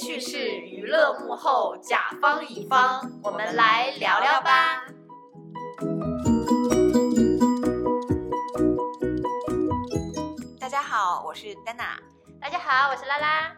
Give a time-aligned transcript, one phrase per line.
[0.00, 4.82] 趣事、娱乐幕后、甲方乙方，我们来聊聊吧。
[10.58, 12.00] 大家好，我是丹娜。
[12.40, 13.54] 大家好，我是拉拉。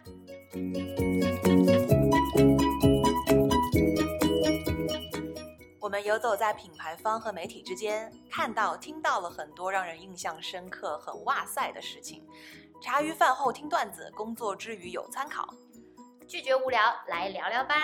[5.78, 12.26] 我们游走在品牌方和媒体之间，看到、听到了很多让人印象深刻、很哇塞的事情。
[12.82, 15.54] 茶余饭后听段子，工作之余有参考。
[16.32, 17.74] 拒绝无聊，来聊聊吧。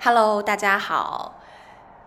[0.00, 1.40] Hello，大家好。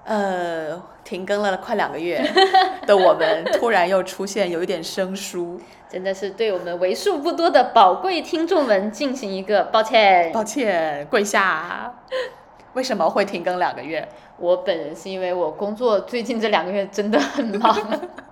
[0.05, 2.17] 呃，停更了快两个月
[2.87, 5.59] 的我们，突然又出现，有一点生疏。
[5.89, 10.31] 真的是对我们为数不多的宝贵听众们进行一个抱歉。
[10.31, 11.93] 抱歉，跪下。
[12.77, 14.07] 为什么会停更两个月？
[14.37, 17.75] 我本人是因为我工作最近这两个月真的很忙。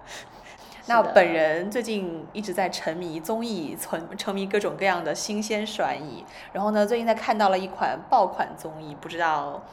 [0.85, 6.23] 那本人最近一直在沉迷综艺，沉沉迷各种各样的新鲜甩艺。
[6.53, 9.63] 然后呢，最近在看到了一款爆款综艺，不知道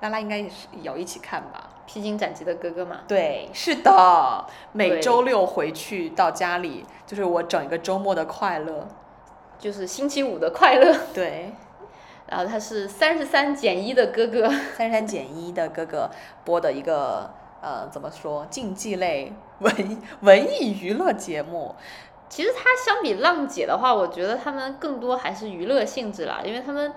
[0.00, 1.70] 拉拉应该也是有一起看吧？
[1.86, 8.88] 披荆斩棘的哥哥嘛，对，是的，每周六回去到家里，就是我整一个周末的快乐。
[9.60, 10.92] 就是星期五的快乐。
[11.14, 11.54] 对，
[12.32, 16.10] 然后他是三十三减一的哥哥，三十三减一的哥哥
[16.46, 17.30] 播的一个
[17.60, 21.74] 呃，怎么说，竞技类文文艺娱乐节目。
[22.30, 26.90] 其实他相比浪姐的话，我觉得他们更多还是娱乐性质啦，因为他们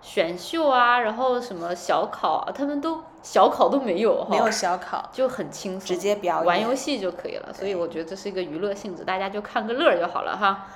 [0.00, 7.52] 选秀啊，然后什么小考啊，他们都小考都没有哈，没有小考，就很轻松，直接表演玩游戏就可以了。
[7.52, 10.68] 所以我觉得这是一个娱乐性质，大家就看个乐就好了哈。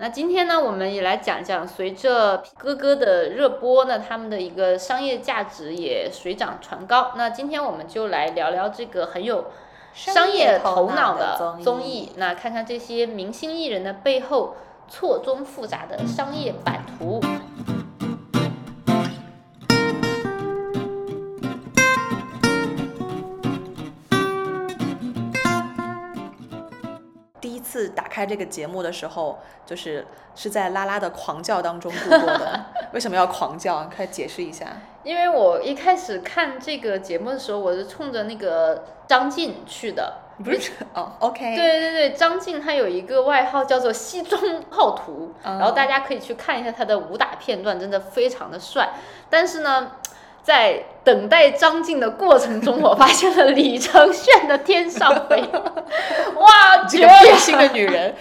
[0.00, 7.12] 那今天呢，我们也来讲讲，随着哥哥的热播那，他们的一个商业价值也水涨船高。
[7.16, 9.46] 那今天我们就来聊聊这个很有
[9.92, 14.54] 商业头脑的综综艺，那看看这些明星艺人的背后
[14.88, 17.20] 错综复杂的商业版图。
[27.78, 32.64] 次打开这个节目的时候，就是是在拉拉的狂叫当中度过的。
[32.92, 33.88] 为什么要狂叫？
[33.94, 34.66] 快解释一下。
[35.04, 40.18] 因为我一开始看这个节目的时候，我是冲着那个张晋去的。
[40.44, 44.40] 不是哦？OK，对对对，张晋他有一个外号叫做“西装
[44.70, 48.90] 暴徒”，嗯然后大家可以去看一下他的武打片段，真的非常的帅。
[49.28, 49.92] 但是呢，
[50.42, 55.42] 在等待张晋的过程中，我发现了李承铉的《天上飞》，
[56.38, 58.14] 哇，绝了，个变心的女人，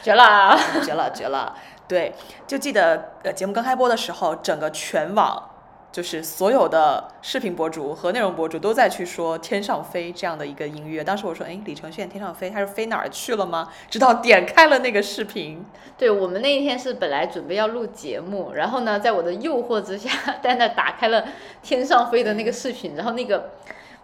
[0.00, 0.56] 绝了啊！
[0.80, 1.52] 绝了绝了！
[1.88, 2.14] 对，
[2.46, 5.49] 就记得呃节目刚开播的时候，整个全网
[5.92, 11.02] 就是所有的视频博主和内容博主都在去说《天上飞》这样的一个音乐。
[11.02, 13.68] 当时我说，哎，李承铉《天上飞》，他是飞哪儿去了吗？
[13.88, 15.64] 直到点开了那个视频，
[15.98, 21.22] 对我们那一天是本来准备要录节目，然后呢，在我的诱惑之下， 在那打开了
[21.62, 23.50] 《天上飞》的那个视频，然后那个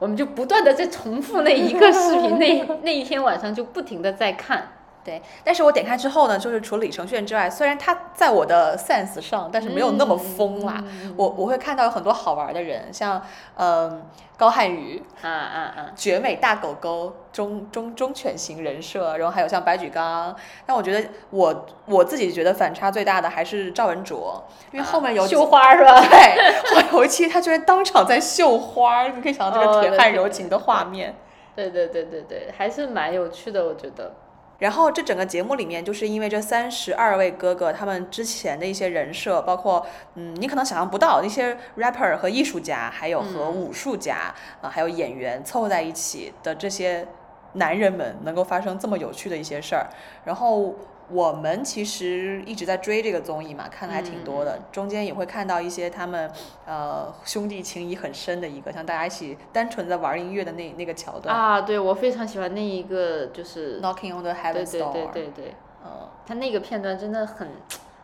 [0.01, 4.73] 我们就不断的在重复那一个视频， 那那一天晚上就不停的在看。
[5.07, 10.83] 对，但是我点开之后呢，就是除了李承铉之外，虽然他在我的 sense 上，但是没有那么疯啦。
[11.17, 13.23] 我我会看到有很多好玩的人，像
[13.55, 14.05] 嗯、
[14.37, 15.87] 高瀚宇、啊啊啊！
[15.95, 20.35] 绝美大狗狗、忠忠忠犬型人设，然后还有像白举纲。
[20.67, 26.01] 但我觉得我我自己觉得反差最大的还是赵文卓，因为后面有几、绣花是吧？
[26.01, 31.15] 对， 后面有一期他居然当场在绣花，你可以想到这个铁汉柔情的画面。
[31.55, 34.13] 对对对对对，还是蛮有趣的，我觉得。
[34.59, 47.07] 然后这整个节目里面，就是因为这三十二位哥哥他们之前的一些人设，包括嗯，你可能想象不到那些 rapper 和艺术家，还有和武术家，啊、还有演员凑合在一起的这些
[47.53, 49.87] 男人们，能够发生这么有趣的一些事儿。
[50.25, 50.75] 然后
[51.09, 56.31] 我们其实一直在追这个综艺嘛，看的还挺多的，中间也会看到一些他们
[56.67, 65.55] 呃兄弟情谊很深的一个，像大家一起单纯在玩音乐的那那个桥段、啊，对我非常喜欢那一个，就是，k n o c k i n g on the Heaven's 对 Door，对对对，
[65.85, 66.09] 嗯。
[66.27, 67.49] 他那个片段真的很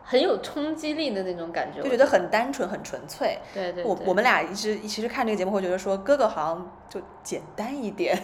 [0.01, 3.37] 很有冲击力的那种感觉，就觉得很单纯、很纯粹。
[3.53, 8.17] 对对对，我我们俩一直其实看这个节目会觉得说，哥哥好像就简单一点。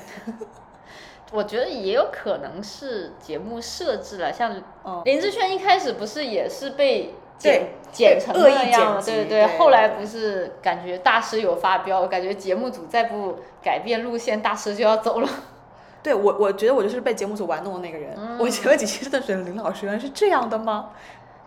[1.31, 4.51] 我觉得也有可能是节目设置了，像
[4.83, 15.29] 嗯，林志炫一开始不是也是被剪剪成那样对对对后来不是感觉大师有发飙，感觉节目组再不改变路线，大师就要走了。
[16.01, 18.15] 对我我觉得我就是被节目组玩弄的那个人。
[18.17, 20.91] 嗯我前面几期真的觉得林老师原来是这样的吗？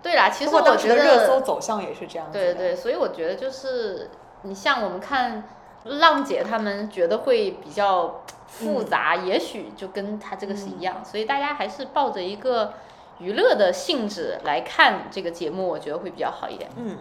[0.02, 2.28] 对啦，其实我觉得热搜走向也是这样。
[2.32, 4.10] 对对，所以我觉得就是
[4.42, 5.42] 你像我们看
[5.84, 8.22] 浪姐他们觉得会比较
[8.52, 12.74] 复杂，也许就跟他这个是一样，所以大家还是抱着一个
[13.18, 16.70] 娱乐的性质来看这个节目，我觉得会比较好一点。
[16.76, 16.96] 嗯。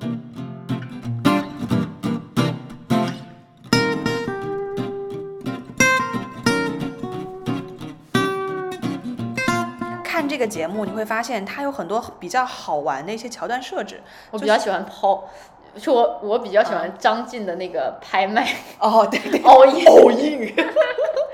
[10.03, 14.01] 看这个节目，你会发现它有很多比较好玩的一些桥段设置。
[14.29, 15.23] 我比较喜欢抛，
[15.77, 18.47] 就我我比较喜欢张晋的那个拍卖。
[18.79, 20.53] 哦，对对，all in all in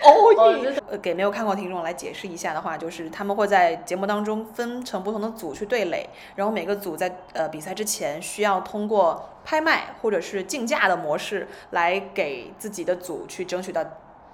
[0.07, 0.75] all in。
[0.87, 13.83] 呃，给没有看过听众来解释一下的话，就是他们会在节目当中分成不同的组去对垒，然后每个组在呃比赛之前需要通过拍卖或者是竞价的模式来给自己的组去争取到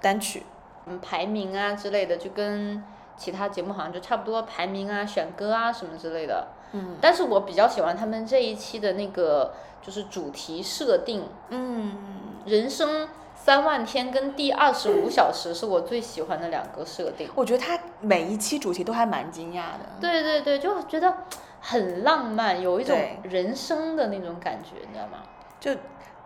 [0.00, 0.44] 单曲，
[0.86, 2.82] 嗯，排名啊之类的，就跟。
[3.16, 6.48] 其他节目好像就差不多排名啊、选歌啊什么之类的。
[6.72, 6.96] 嗯。
[7.00, 11.22] 但是我比较喜欢他们这一期的那个就是主题设定。
[11.50, 11.96] 嗯。
[12.44, 13.08] 人生
[13.44, 17.28] 三万天跟第二十五小时是我最喜欢的两个设定。
[17.34, 19.80] 我觉得它每一期主题都还蛮惊讶的。
[20.00, 21.14] 对对对，就觉得
[21.60, 25.18] 很浪漫，有一种人生的那种感觉，你知道吗？
[25.60, 25.70] 就。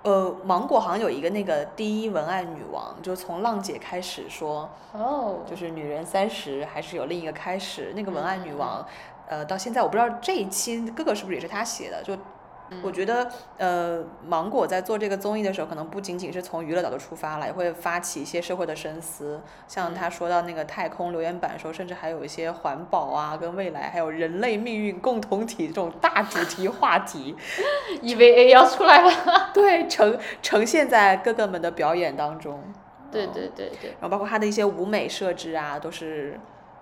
[0.04, 7.92] 呃，芒果好像有一个那个第一文案女王，就从浪姐开始说，哦，就是女人三十还是有另一个开始。
[7.96, 8.86] 那个文案女王，
[9.26, 12.16] 呃，到现在我不知道这一期哥哥是不是也是她写的，就。
[12.82, 19.40] 我觉得，呃，芒果在做这个综艺的时候，可能不仅仅是从娱乐角度出发了，也会发起一些社会的深思。
[19.66, 27.34] 像他说到那个太空留言板的时候，甚至还有一些环保啊、跟未来，还有人类命运共同体这种大主题话题。
[28.02, 29.50] EVA 要出来了。
[29.54, 32.62] 对，呈呈现在哥哥们的表演当中。
[33.10, 33.90] 对对对对。
[33.92, 36.38] 然后包括他的一些舞美设置啊，都是。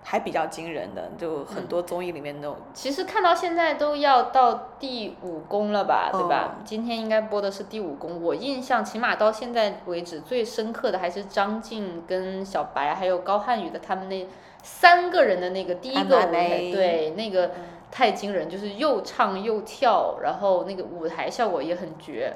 [0.09, 2.55] 还比较惊人的，就很多综艺里面那种。
[2.73, 6.55] 其实看到现在都要到第五宫了吧，对吧？
[6.63, 8.23] 今天应该播的是第五宫。
[8.23, 14.25] 我印象起码到现在为止最深刻的还是张晋跟小白还有高瀚宇的他们那
[14.63, 16.31] 三个人的那个第一个舞台，
[16.71, 17.51] 对，那个
[17.91, 22.33] 太惊人，就是又唱又跳，然后那个舞台效果也很绝。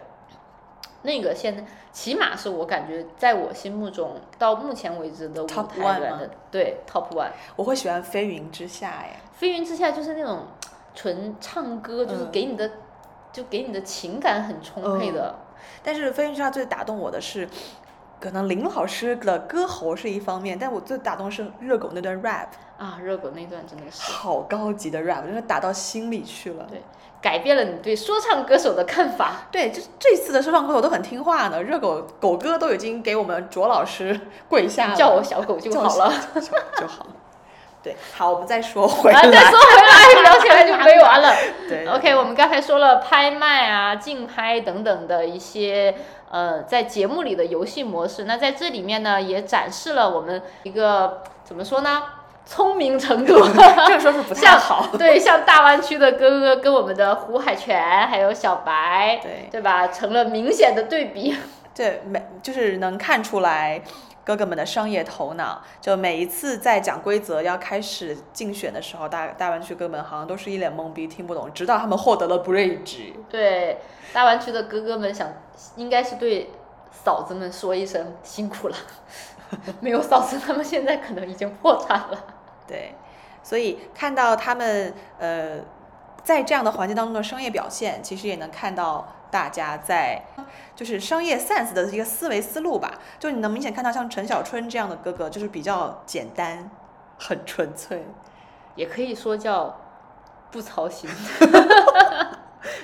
[1.03, 9.15] 那个现在起码是我感觉，在我心目中到目前为止的舞台端的对 top one，我会喜欢飞云之下呀。
[9.33, 10.45] 飞云之下就是那种
[10.93, 12.69] 纯唱歌，就是给你的，
[13.33, 15.35] 就给你的情感很充沛的。
[15.83, 17.47] 但是飞云之下最打动我的是，
[18.21, 22.47] 可能林老师的歌喉是一方面，但我最打动是热狗那段 rap
[22.77, 26.65] 啊，热狗那段真的是好高级的 rap，真的打到心里去了。
[26.69, 26.81] 对。
[27.21, 29.47] 改变了你对说唱歌手的看法。
[29.51, 31.61] 对，这这次的说唱歌手都很听话呢。
[31.61, 34.19] 热狗狗哥都已经给我们卓老师
[34.49, 36.11] 跪下了，叫我小狗就好了，
[36.79, 37.05] 就好。
[37.83, 39.75] 对，好，我们再说 回来，再说回
[40.15, 41.33] 来，聊起来就没完了。
[41.67, 45.95] 对，OK，我们刚才说了拍卖啊、竞拍等等的一些
[46.29, 48.25] 呃，在节目里的游戏模式。
[48.25, 52.03] 那在这里面呢，也展示了我们一个怎么说呢？
[52.45, 53.39] 聪明程度
[53.87, 54.87] 这说是不太好。
[54.97, 61.35] 对，像大湾区的哥哥跟我们的胡海泉还有小白，对对吧，成了明显的对比。
[61.73, 63.81] 对，没就是能看出来
[64.23, 65.61] 哥哥们的商业头脑。
[65.79, 71.51] 就每一次在讲规则要开始竞选的时候，大大湾区哥们好像都是一脸懵逼，听不懂。
[71.53, 73.13] 直到他们获得了 bridge。
[73.29, 73.77] 对，
[74.13, 75.27] 大湾区的哥哥们想，
[75.75, 76.49] 应该是对
[76.91, 78.75] 嫂子们说一声辛苦了。
[79.79, 82.25] 没有嫂子，他们现在可能已经破产了。
[82.65, 82.95] 对，
[83.43, 85.59] 所以看到他们呃，
[86.23, 90.23] 在这样的环境当中的商业表现，其实也能看到大家在
[90.75, 92.93] 就是商业 sense 的一个思维思路吧。
[93.19, 96.69] 就你能明显看到，像陈小春这样的哥哥，就是比较简单，
[97.17, 98.05] 很纯粹，
[98.75, 99.75] 也可以说叫
[100.51, 101.09] 不操心。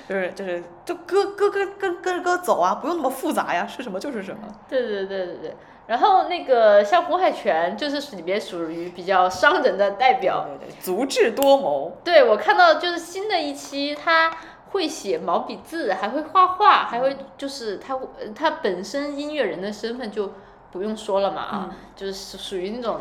[0.08, 4.48] 就是就是就哥哥哥跟跟着哥走啊，不用那么复杂呀，是什么就是什么。
[4.68, 5.56] 对对对对对。
[5.88, 11.96] 然后那个像胡海泉，就是里面属于比较商人的代表，对对，足智多谋。
[12.04, 14.30] 对我看到就是新的一期，他
[14.72, 17.98] 会写毛笔字，还会画画，还会就是他
[18.34, 20.30] 他本身音乐人的身份就
[20.70, 23.00] 不用说了嘛啊，就是属于那种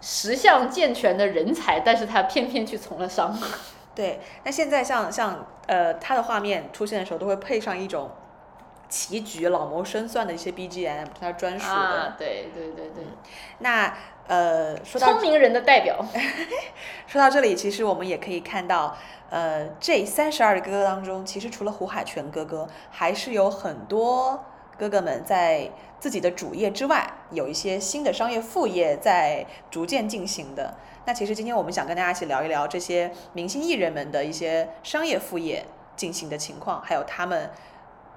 [0.00, 3.38] 十项健全的人才，但是他偏偏去从了商。
[3.94, 8.10] 对，那现在像像呃他的画面出现的时候，都会配上一种。
[8.92, 11.72] 棋局、老谋深算的一些 BGM，他专属的。
[11.72, 13.04] 啊，对对对对。
[13.60, 13.96] 那
[14.26, 16.04] 呃，说到聪明人的代表。
[17.08, 18.94] 说到这里，其实我们也可以看到，
[19.30, 24.44] 呃，这三十二个哥哥当中，其实除了胡海泉哥哥，还是有很多
[24.78, 30.74] 哥哥们在自己的主业之外，有一些新的商业副业在逐渐进行的。
[31.06, 35.64] 那其实今天我们想跟大家一起聊一聊这些明星艺人们的一些商业副业
[35.96, 37.50] 进行的情况，还有他们。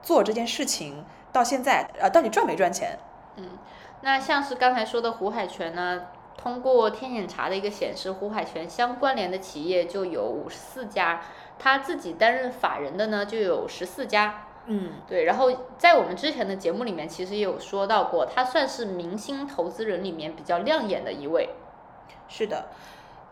[0.05, 3.00] 做这件事情到现在，呃，到底赚没赚钱？
[3.38, 3.57] 嗯，
[4.01, 6.03] 那像是刚才说的胡海泉呢，
[6.38, 11.21] 通过天眼查的一个显示，胡海泉相关联的企业就有五十四家，
[11.57, 14.43] 他自己担任法人的呢就有十四家。
[14.67, 21.50] 嗯，对，然后在我们之前的节目里面，其实也有说到过，他算是明星投资人里面比较亮眼的一位。
[22.27, 22.67] 是的，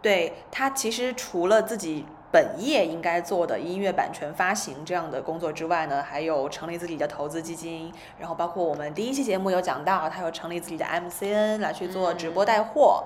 [0.01, 13.03] 对他其实除了自己本业应该做的音乐版权发行这样的工作之外呢，还有成立自己的投资基金，然后包括我们第一期节目有讲到，他有成立自己的 MCN 来去做直播带货。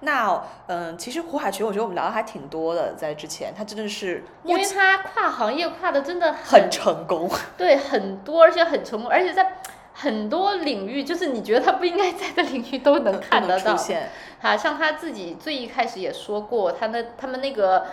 [0.00, 9.58] 那嗯，其实胡海泉，我觉得我们聊的还挺多的，在之前他真的是因为他跨行业跨的真的很成功，对，很多而且很成功，而且在
[9.92, 13.76] 很多领域，就是你觉得他不应该在的领域都能看得到。
[13.76, 14.08] 出现。
[14.40, 17.84] 啊，像他自己最一开始也说过，他那他们那个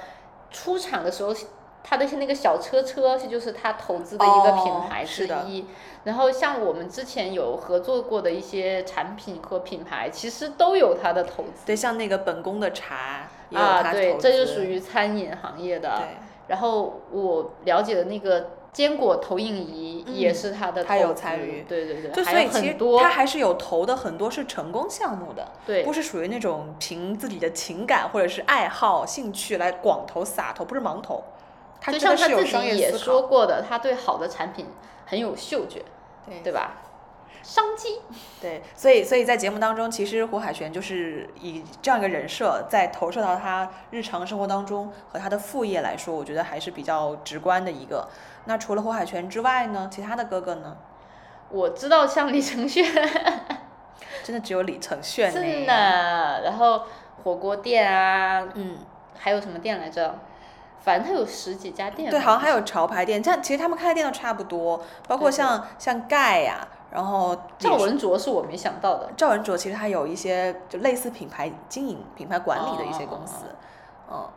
[0.52, 1.34] 出厂的时候，
[1.84, 5.66] 他的那个小车车，这就是他投资的一个品牌之一。
[6.04, 11.66] 然后像我们之前有合作过的一些产品和品牌，其实都有他的投资。
[11.66, 15.98] 对，像那个本宫的茶啊，对，这就属于餐饮行业的。
[15.98, 16.18] 对。
[16.48, 21.66] 然后我了解的那个坚果投影仪也是他的，他有参与。
[21.68, 22.12] 对对对。
[22.12, 31.24] 就所以其实他还是有投的很多是成功项目的，对，不是属于那种凭自己的情感或者是爱好兴趣来广投撒投，不是盲投。
[31.92, 34.68] 就像他自己也说过的，他对好的产品
[35.08, 35.82] 很有嗅觉。
[36.44, 36.76] 对吧？
[37.44, 38.00] 商机。
[38.42, 48.08] 对，所以所以在节目当中，其实胡海泉就是以这样一个人设，在投射到他日常生活当中和他的副业来说，我觉得还是比较直观的一个。
[48.46, 50.78] 那除了胡海泉之外呢，其他的哥哥呢？
[51.50, 52.84] 我知道像李承铉，
[54.24, 56.42] 真的只有李承铉真的。
[56.44, 56.84] 然后
[57.24, 58.78] 火锅店啊，嗯，
[59.18, 60.20] 还有什么店来着？
[60.80, 66.66] 反正他有十几家店，对，好像还有潮牌店，像其实他们开的店都差不多，包括像像盖呀，
[66.98, 73.46] 然后赵文卓是我没想到的，赵文卓其实他有一些就类似品牌经营、品牌管理的一些公司，
[74.12, 74.28] 嗯。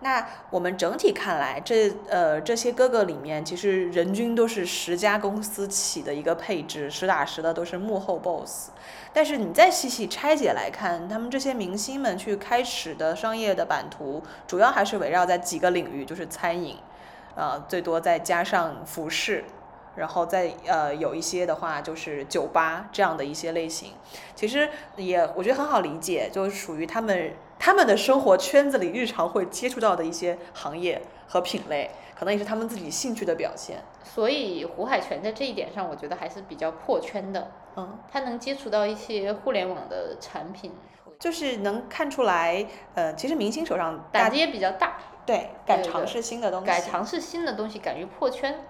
[0.00, 8.70] 那我们整体看来，这呃这些哥哥里面，其实人均都是十家公司起的一个配置，实打实的都是幕后 boss。
[9.12, 16.76] 但是你再细细拆解来看，他们这些明星们去开始的商业的版图，主要还是围绕在几个领域，就是餐饮，
[17.36, 19.44] 呃，最多再加上服饰。
[20.00, 23.92] 然后再呃有一些的话就是酒吧这样的一些类型，
[24.34, 24.66] 其实
[24.96, 33.76] 也我觉得很好理解，就是属于他们他们的生活圈子里日常会接触到的一些行业和品类，可能也是他们自己兴趣的表现。
[34.02, 37.52] 所以胡海泉在这一点上，我觉得还是比较破圈的。
[37.76, 40.72] 嗯，他能接触到一些互联网的产品，
[41.18, 48.64] 就是能看出来，呃，其实明星手上胆子也比较大，对，敢尝试新的东西，敢尝试新的东西，敢于破圈。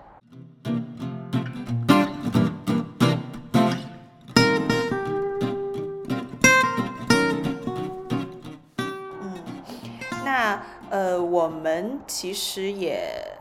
[11.30, 13.36] 我们其实也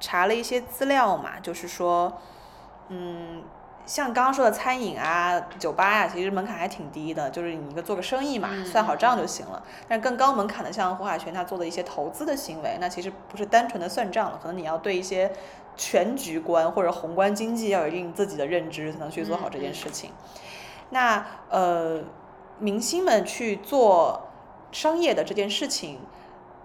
[0.00, 2.20] 查了一些资料嘛，就是说，
[2.88, 3.42] 嗯，
[3.86, 9.62] 像刚刚说的餐饮啊、酒吧呀，其实门槛还挺低的，就是你一个做个生意嘛，算好账就行了。
[9.86, 15.30] 但更高门槛的，像胡海泉他做的一些投资的行为，那其实不是单纯的算账了，可能你要对一些
[15.76, 20.10] 全局观或者宏观经济要有一定自己的认知，才能去做好这件事情。
[20.90, 22.02] 那呃，
[22.58, 24.28] 明星们去做
[24.72, 26.00] 商业的这件事情。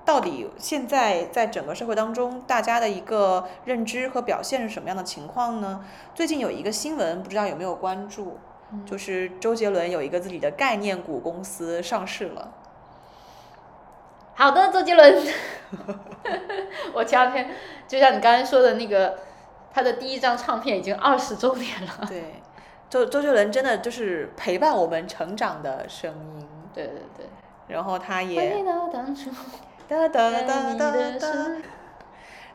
[0.05, 5.83] 到底现在在整个社会当中，大家的一个认知和表现是什么样的情况呢？
[6.13, 8.37] 最近有一个新闻，不知道有没有关注，
[8.85, 12.51] 就是周杰伦有一个自己的概念股公司上市了。
[14.35, 15.23] 好的，周杰伦，
[16.93, 17.49] 我前两天
[17.87, 19.17] 就像你刚才说的那个，
[19.73, 22.05] 他的第一张唱片已经二十周年了。
[22.07, 22.43] 对，
[22.91, 26.47] 周周杰伦真的就是陪伴我们成长的声音。
[26.75, 27.25] 对对对，
[27.69, 28.63] 然后他也。
[29.87, 31.51] 哒哒哒哒哒。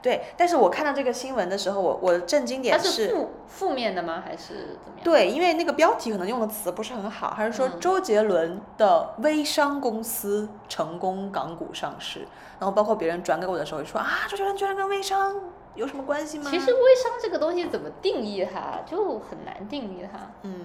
[0.02, 4.22] 对，但是我看到这个新闻的时候，我我的震惊点是负负面的吗？
[4.25, 5.04] 还是怎么样？
[5.04, 12.20] 对，因为那个标题可能用的词不是很好，还是说周杰伦的微商公司成功港股上市，
[12.58, 15.37] 然后包括别人转给我的时候说啊，周杰伦居然跟微商
[15.75, 16.50] 有什么关系吗？
[16.50, 20.18] 其实微商这个东西怎么定义它，就很难定义它。
[20.44, 20.64] 嗯，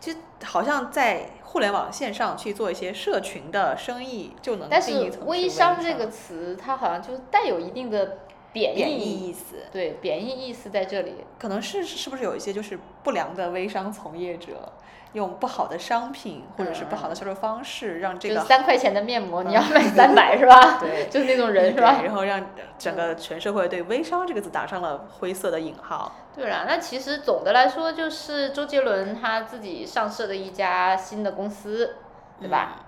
[0.00, 1.30] 其实好像在。
[1.46, 8.18] 互联网线上去做一些社群的生意，就能但是微商这个词，它好像就带有一定的
[8.56, 9.56] 贬贬义义意思。
[9.70, 11.16] 对贬义意思在这里。
[11.38, 14.72] 可能是是不是有一些就是不良的微商从业者，
[15.12, 20.78] 用不好的商品或者是不好的销售方式，让这个三块钱的面膜，你要卖三百是吧？
[20.80, 22.00] 对 就是那种人是吧？
[22.02, 22.44] 然后让
[22.78, 26.10] 整个全社会对微商这个字打上了灰色的引号。
[26.34, 31.96] 对啦，那其实总的来说就是周杰伦他自己上市的一家新的公司，
[32.40, 32.85] 对吧？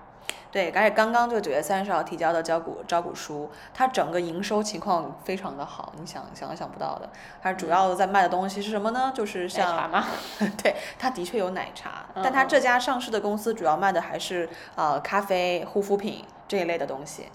[0.51, 7.07] 对，而且刚刚就九月三十号提交的招股招股书，它整个营收情况非常的好，你想想都想不到的。
[7.41, 9.11] 它主要在卖的东西是什么呢？
[9.13, 10.05] 就是奶茶像，吗？
[10.61, 17.27] 对，它的确有奶茶，嗯但它这家上市的公司主要卖的还是呃咖啡、护肤品这一类的东西。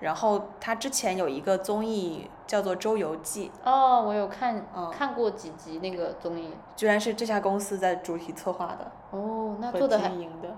[0.00, 10.48] 然后它之前有一个综艺叫做《周游记哦，我有看、嗯看过几集那个综艺。》，居然是这家公司在主题策划的哦，那做的还经营的。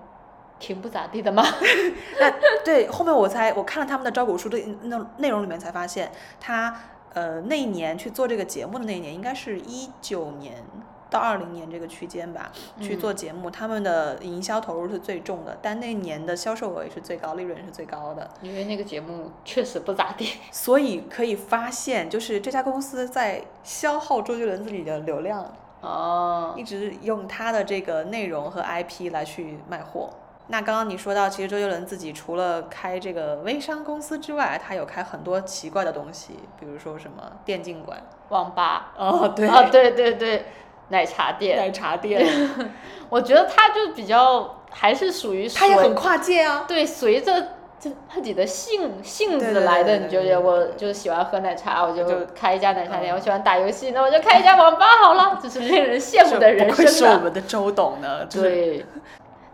[0.59, 1.43] 挺不咋地的嘛。
[2.19, 2.33] 那
[2.63, 6.73] 对后面我才我看了他们的招股书的那内容里面才发现，他
[7.13, 10.63] 呃那一年去做这个节目的那一年，应该是一九年
[11.09, 20.33] 到二零年这个区间吧，去做节目，他们的营销投入是最重的，但那一年的销售额也是最高，利润是最高的，因为那个节目确实不咋地。
[20.51, 25.49] 所以可以发现，就是这家公司在消耗周杰伦自己的流量，
[25.79, 30.09] 哦，一直用他的这个内容和 IP 来去卖货。
[30.49, 38.93] 那刚刚你说到，其实周杰伦自己除了开这个微商公司之外，他有开很多奇怪的东西，比如说什么电竞馆，网吧。
[38.97, 40.45] 哦，对啊，对对对，
[40.87, 41.57] 奶茶店。
[41.57, 42.25] 奶茶店，
[43.09, 46.63] 我觉得他就比较还是属于他也很跨界啊。
[46.65, 47.41] 对，随着
[47.77, 55.37] 就自己的性性子来的，你就觉得我就喜欢喝奶茶，我就就开一家奶茶店；嗯我喜欢打游戏，那我就开一家网吧好了。
[55.43, 57.17] 这是令人羡慕的人不愧是我！
[57.17, 58.85] 们的周董呢，对。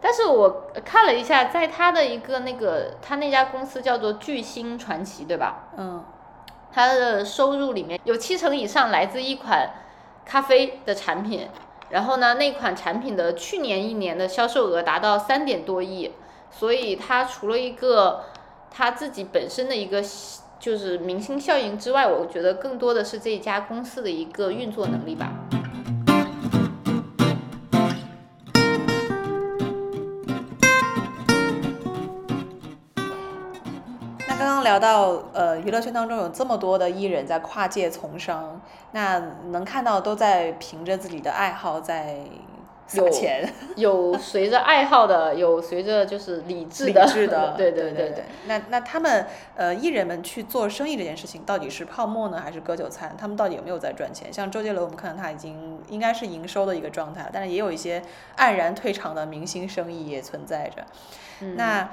[0.05, 5.69] 但是我看了一下，在他的一个那个，他那家公司叫做巨星传奇，对吧？
[5.77, 6.03] 嗯，
[6.73, 9.71] 他的收入里面有七成以上来自一款
[10.25, 11.47] 咖啡的产品，
[11.89, 16.11] 然后呢，那款产品的去年一年的销售额达到三点多亿，
[16.51, 18.25] 所以他除了一个
[18.69, 20.03] 他自己本身的一个
[20.59, 25.31] 就是明星效应之外，我觉得更多的是这家公司的一个运作能力吧。
[34.63, 38.59] 聊到，呃，娱乐圈当中有这么多的艺人在跨界从商，
[38.91, 39.19] 那
[39.51, 42.17] 能看到都在凭着自己的爱好在
[42.93, 48.25] 有钱，有随着爱好的，有随着就是理智理的，智的，对对对对。
[48.45, 53.11] 那那他们呃艺人们去做生意这件事情，到底是泡沫呢，还是割韭菜？
[53.17, 54.31] 他们到底有没有在赚钱？
[54.31, 58.03] 像周杰伦，我们看到他已经应该是营收的一个状态，但是也有一些
[58.37, 60.83] 黯然退场的明星生意也存在着。
[61.41, 61.89] 嗯那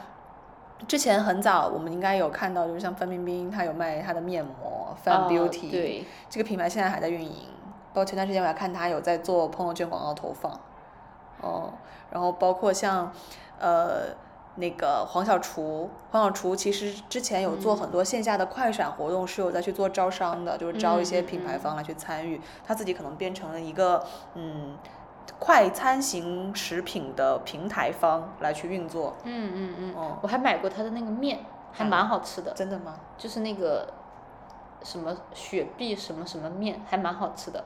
[0.88, 7.48] 之前很早，我们应该有看到，就是像范冰冰，她有卖她的面膜 Fan 哦 Beauty，、对，这个品牌现在还在运营。
[7.92, 10.60] 包括前段时间我还看她有在做朋友圈广告投放，
[11.40, 11.72] 哦，
[12.10, 13.12] 然后包括像
[13.58, 14.14] 呃
[14.56, 21.60] 那个黄小厨，黄小厨其实之前有做很多线下的快闪活动，是有在去做招商的，就是招一些品牌嗯。
[21.60, 24.76] 方来去参与，他自己可能变成了一个嗯
[25.38, 29.16] 快餐型食品的平台方来去运作。
[29.24, 31.40] 嗯嗯嗯，哦，我还买过他的那个面，
[31.72, 32.52] 还啊蛮好吃的。
[32.52, 32.96] 真的吗？
[33.16, 33.92] 就是那个
[34.82, 37.64] 什么雪碧什么什么面，还蛮好吃的，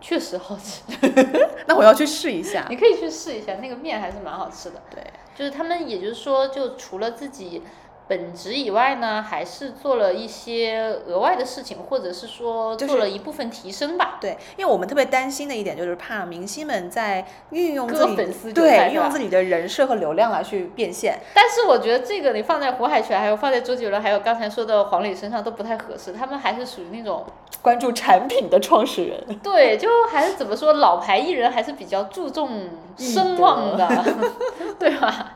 [0.00, 0.82] 确实好吃。
[1.66, 2.66] 那我要去试一下。
[2.68, 4.80] 你可以去试一下，那个面还是蛮好吃的。
[4.90, 7.62] 对，就是他们，也就是说，就除了自己
[8.08, 14.16] 本职以外呢，还是做了一些额外的事情，或者是说做了一部分提升吧。
[14.18, 21.18] 对，因为我们特别担心的一点就是怕明星们在运用自己粉丝对运用自己的人设和流量来去变现。
[21.34, 27.26] 但是我觉得这个你放在胡海泉，还有放在周杰伦，还有刚才说的黄磊身上都不太合适，他们还是属于那种
[27.60, 33.86] 关注产品的创始人，对，就还是怎么说，老牌艺人还是比较注重声望的，
[34.78, 35.34] 对吧？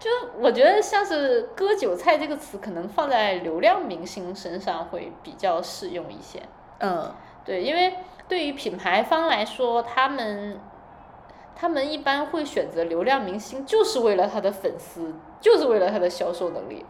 [0.00, 0.08] 就
[0.40, 6.42] 我觉得像是“割韭菜”这个词，可能放在流量明星身上会比较适用一些。
[6.78, 7.12] 嗯，
[7.44, 7.94] 对，因为
[8.28, 10.58] 对于品牌方来说，他们
[11.54, 16.84] 他们一般会选择流量明星，就是为了他的粉丝，就是为了他的销售能力。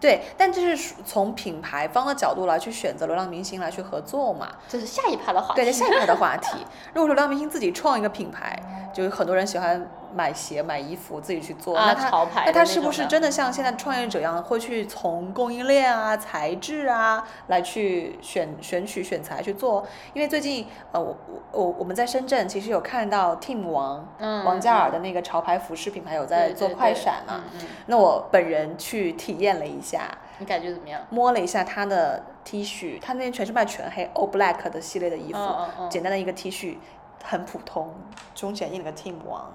[0.00, 4.48] 对，但这是从品牌方的角度来去选择流量明星来去合作嘛？
[4.68, 5.62] 这是下一趴的话题。
[5.62, 6.58] 对，下一趴的话 题。
[6.92, 19.86] 如果说流量明星自己创一个品牌，就是很多人喜欢买鞋、买衣服，自己去做，啊，那他潮牌的那他是不是真的像现在创业者一样，会去从供应链啊、材质啊来去选选取选材去做？
[20.12, 31.00] 因为最近呃，我我我我们在深圳其实有看到 Team 王、嗯王嘉尔的那个潮牌服饰品牌有在做对对对快闪嘛，嗯嗯那我本人去体验了一下，你感觉怎么样？
[31.10, 36.76] 摸了一下他的 T 恤，他那边全是卖全黑 All Black 的系列的衣服，嗯嗯嗯简单的一个 T 恤，
[37.22, 37.94] 很普通，
[38.34, 39.52] 中间印了个 Team 王，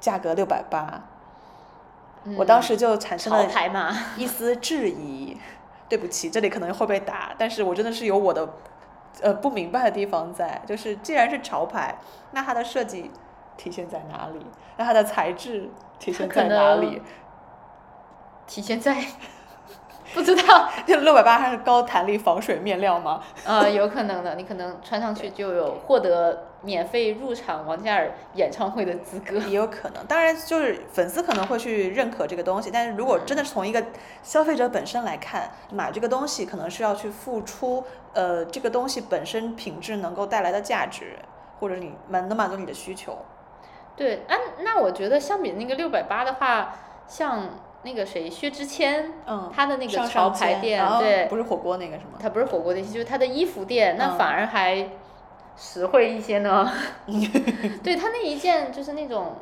[0.00, 1.02] 价格六百八，
[2.36, 3.48] 我当时就产生了，
[4.16, 5.36] 一丝质疑。
[5.88, 8.54] 对不起，这里可能会被打，但是我真的是有我的
[9.22, 11.94] 呃不明白的地方在，就是既然是潮牌，
[12.32, 13.08] 那它的设计
[13.56, 14.44] 体现在哪里？
[14.76, 17.00] 那它的材质体现在哪里？
[18.48, 18.96] 体现在
[20.16, 23.22] 不知道，就 六百八它是高弹力防水面料吗？
[23.44, 29.36] 呃，有可能的，你可能穿上去就有获得免费入场王嘉尔演唱会的资格。
[29.40, 33.84] 也有可能，当然就是粉丝可能会去认可这个东西，但是如果真的是从一个
[34.22, 41.18] 消费者本身来看，买这个东西可能是要去付出，呃，这个东西本身品质能够带来的价值，
[41.60, 43.18] 或者是你满能满足你的需求。
[43.94, 46.74] 对，啊，那我觉得相比那个六百八的话，
[47.06, 47.50] 像
[47.86, 52.18] 那个谁薛之谦，嗯，他的那个潮牌店，哦对，不是火锅那个什么？
[52.20, 54.90] 他不是火锅店，就是他的衣服店，那嗯反而还
[55.56, 56.68] 实惠一些呢。
[57.84, 59.36] 对他那一件就是那种，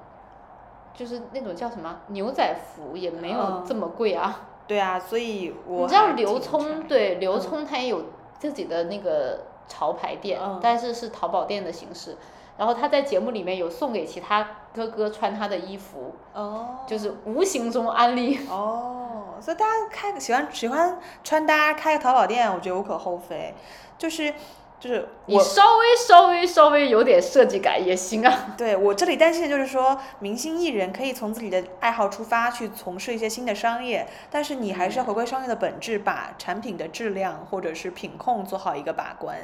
[0.93, 4.43] 就是那种叫什么牛仔服，也没有嗯这么贵啊。
[4.67, 8.05] 对啊，所以我你知道刘聪对刘嗯聪他也有
[8.39, 12.17] 自己的那个潮牌店，嗯但是是淘宝店的形式。
[12.57, 18.39] 然后他在节目里面有送给其他哥哥穿他的衣服，哦，就是无形中安利。
[18.49, 23.55] 哦，所以大家开个喜欢喜欢穿搭，开个淘宝店，我觉得无可厚非。
[23.99, 24.33] 就是
[24.81, 28.55] 就是我你稍微稍微稍微有点设计感也行啊。
[28.57, 39.39] 对我这里担心的就是说，明星艺人可以从自己的爱好出发去从事一些新的商业，但是你还是要回归商业的本质，把产品的质量或者是品控做好一个把关。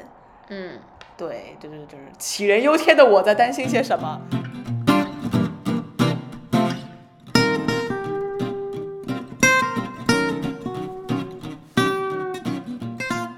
[0.49, 0.79] 嗯，
[1.21, 4.19] 对，就是就是杞人忧天的我在担心些什么。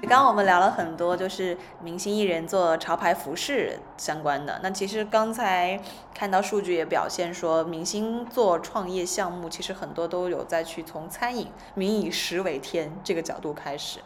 [0.08, 4.58] 刚刚我们聊了很多，就是明星艺人做潮牌服饰相关的。
[4.62, 5.78] 那其实刚才
[6.14, 13.98] 看到数据也表现说，明星做创业项目，其实很多都有在去从餐饮“民以食为天”这个角度开始。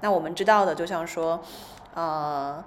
[0.00, 1.40] 那我们知道的，就像说，
[1.94, 2.62] 呃，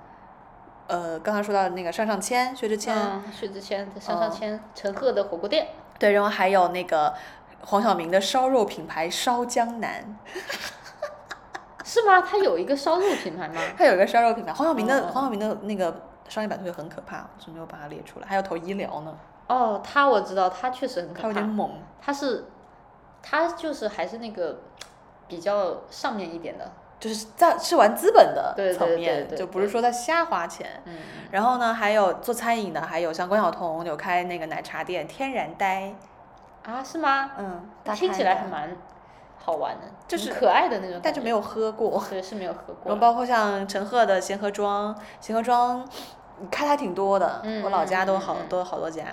[0.88, 5.67] 呃，刚刚说到的那个上上签、薛之谦，嗯，薛之谦、上上嗯签、陈赫的火锅店，
[5.98, 7.13] 对，然后还有那个
[7.62, 10.17] 黄晓明的烧肉品牌烧江南，
[11.84, 12.21] 是吗？
[12.21, 13.62] 他有一个烧肉品牌吗？
[13.78, 19.17] 他有一个烧肉品牌，黄晓明的、哦黄晓明的那个商业版图也很可怕，我是没有把它列出来，还有投医疗呢，
[19.48, 21.21] 哦，他我知道，他确实很可怕。
[21.21, 22.45] 他有点猛，他是，
[23.24, 24.60] 他就是还是那个
[25.28, 26.71] 比较上面一点的，
[27.05, 30.67] 就是在是玩资本的层面，就不是说在瞎花钱。
[30.85, 30.97] 嗯，
[31.29, 35.93] 然后呢，还有做餐饮的，还有像关晓彤有开那个奶茶店天然呆，
[36.63, 37.29] 啊，是吗？
[37.37, 38.75] 嗯，听起来还蛮
[39.37, 42.03] 好玩的，就是可爱的那种，但就没有喝过。
[42.09, 45.87] 对，是没有喝过包括像陈赫的贤合庄，贤合庄
[46.49, 49.03] 开的还挺多的，嗯我老家都好、多好多家。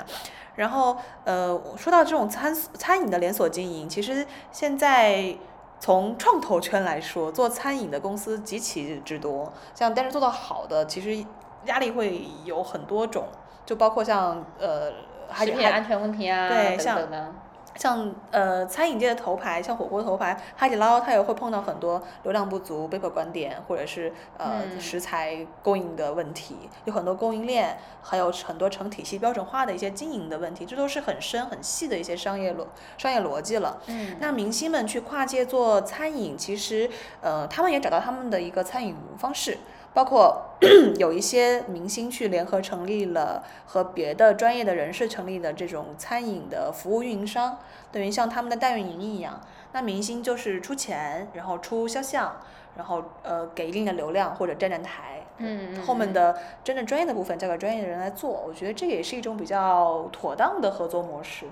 [0.55, 5.37] 然后呃，说到这种餐餐饮的连锁经营，其实现在
[5.83, 9.53] 从创投圈来说，做餐饮的公司极其之多。
[9.75, 11.27] 像但是做到好的，其实
[11.65, 13.25] 压力会有很多种，
[13.67, 14.93] 就包括像呃，
[15.29, 17.33] 还有还食品安全问题啊，等对像等的。
[17.75, 32.67] 像呃餐饮界的头牌，像火锅头牌，海底捞它也会碰到很多流量不足、被迫关店，或者是呃、嗯食材供应的问题，有很多供应链，还有很多成体系标准化的一些经营的问题，这都是很深很细的一些商业逻
[32.99, 33.81] 商业逻辑了。
[33.87, 39.59] 嗯，那明星们去跨界做餐饮，其实呃他们也找到他们的一个餐饮方式。
[39.95, 40.43] 包括
[40.99, 47.59] 有一些明星去联合成立了和别的专业的人士成立的这种餐饮的服务运营商，
[47.91, 49.41] 等于像他们的代运营一样。
[49.73, 52.37] 那明星就是出钱，然后出肖像，
[52.77, 58.45] 然后呃给一定的流量或者站站台，嗯嗯后面的真正专业的部分交给专业的人来做。
[58.47, 61.47] 我觉得这也是一种比较妥当的合作模式。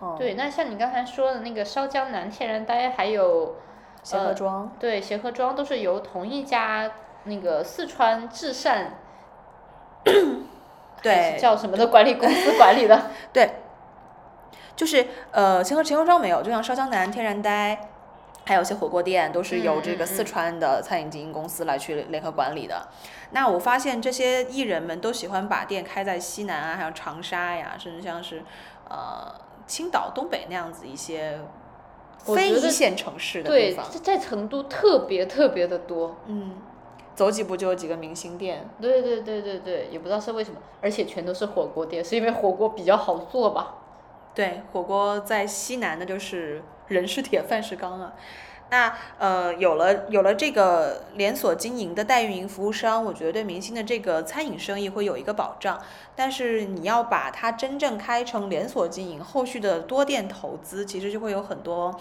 [0.00, 3.56] 嗯，对，那像你刚才说的那个烧江南天然呆，还有
[4.02, 4.72] 协和庄。
[4.78, 6.90] 对协和庄，都是由同一家
[7.28, 8.98] 那个四川至善
[11.02, 13.10] 对叫什么的管理公司管理的。
[13.32, 13.50] 对，
[14.74, 17.88] 就是呃，秦和秦和庄没有，就像烧江南、天然呆，
[18.44, 22.88] 还有一些火锅店，都是由这个四川的餐饮经营公司来去联合管理的。
[23.30, 28.42] 那我发现这些艺人们都喜欢把店开在西南啊，还有长沙呀，甚至像是
[28.88, 29.32] 呃
[29.66, 31.38] 青岛、东北那样子一些
[32.18, 33.86] 非一线城市的地对，方。
[33.90, 36.16] 在在成都特别特别的多。
[36.26, 36.56] 嗯，
[37.18, 38.64] 走几步就有几个明星店。
[38.80, 43.74] 对对对对对，也不知道是为什么，而且全都是火锅店，是因为火锅比较好做吧？
[44.32, 48.14] 对，火锅在西南那就是人是铁，饭是钢啊。
[48.70, 55.80] 那呃，有了有了这个连锁经营的代运营服务商，我觉得对明星的这个餐饮生意会有一个保障。
[56.14, 61.98] 但是你要把它真正开成连锁经营，后续的多店投资，其实就会有很多。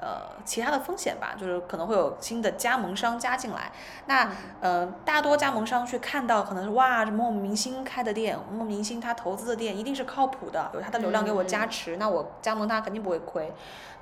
[0.00, 3.72] 呃，其他的风险吧，就是可能会有新的加盟商加进来。
[4.06, 4.30] 那
[4.60, 13.52] 呃，大多加盟商去看到可能是哇，什么某明星开的店，某明星他投资的店一定是靠谱的，有他的流量给我加持，那我加盟他肯定不会亏。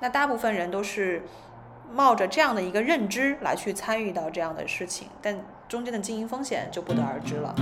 [0.01, 1.25] 那大部分人都是
[1.91, 7.55] 冒着这样的一个认知来去参与到这样的事情，但中间的经营风险就不得而知了。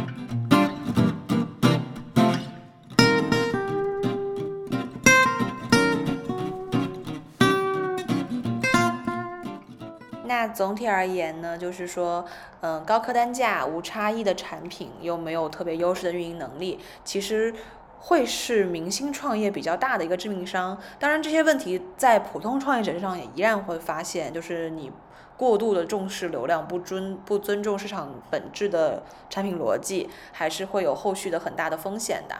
[10.45, 12.23] 那总体而言呢，就是说，
[12.61, 17.55] 嗯，高客单价、无差异的产品，又没有特别优势的运营能力，其实
[17.99, 20.79] 会是明星创业比较大的一个致命伤。
[20.99, 24.93] 当然，这些问题在普通创业者身上也依然会发现，就是你
[25.39, 32.37] 过度的重视流量，不尊不尊重市场本质的产品逻辑，还是会有后续的很大的风险的。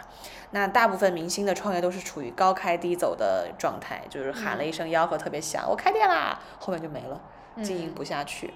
[0.51, 7.19] 那大部分明星的创业都是处于高开低走的状态，就是喊了一声吆喝特别响，我开店啦，后面就没了。
[7.62, 8.53] 经营不下去，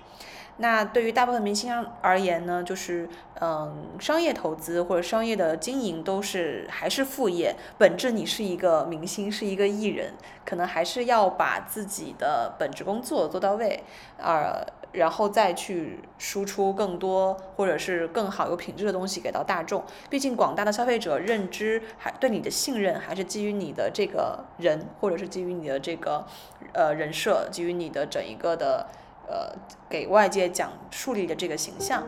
[0.61, 3.09] 那对于大部分明星而言呢，就是
[3.41, 13.85] 嗯，商业投资或者商业的经营都是还是副业，本质你是一个明星，是一个艺人，可能还是要把自己的本职工作做到位，
[14.17, 19.85] 呃，然后再去输出更多或者是更好有品质的东西给到大众。
[20.11, 26.27] 毕竟广大的消费者认知还对你的信任还是基于你的这个人，或者是基于你的这个
[26.73, 28.89] 呃人设，基于你的整一个的
[29.29, 29.53] 呃
[29.89, 32.03] 给外界讲树立的这个形象。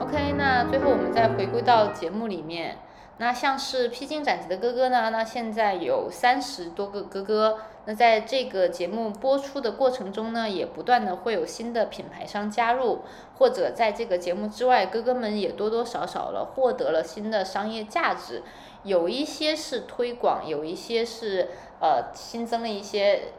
[0.00, 2.78] OK，那最后我们再回归到节目里面。
[3.18, 5.10] 那像是披荆斩棘的哥哥呢？
[5.10, 7.58] 那现在有三十多个哥哥。
[7.84, 13.02] 那在这个节目播出的过程中呢，也不断的会有新的品牌商加入，
[13.36, 18.42] 或者在这个节目之外，哥哥们也多多少少了获得了新的商业价值。
[18.82, 21.48] 有一些是推广，有一些是
[21.80, 23.32] 呃新增了一些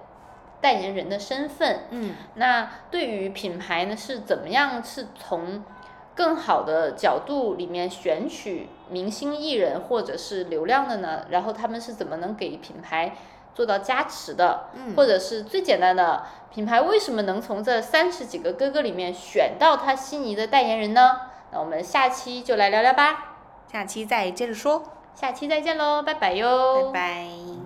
[0.62, 1.82] 代言人的身份。
[1.90, 5.64] 嗯，那对于品牌呢，是怎么样是从？
[6.16, 11.26] 更好的角度里面选取明星艺人或者是流量的呢？
[11.32, 13.16] 然后他们是怎么能给品牌
[13.56, 14.68] 做到加持的？
[14.76, 21.20] 嗯，或者是最简单的品牌为什么能从这三十几个哥哥里面选到他心仪的代言人呢？
[21.52, 23.38] 那我们下期就来聊聊吧。
[23.72, 24.84] 下期再接着说。
[25.16, 26.92] 下期再见喽，拜拜哟。
[26.92, 27.63] 拜拜。